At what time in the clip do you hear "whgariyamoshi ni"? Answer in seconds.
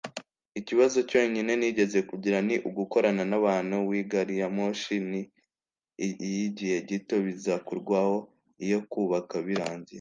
3.89-5.21